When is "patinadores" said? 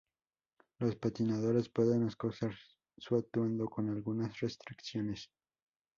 0.95-1.69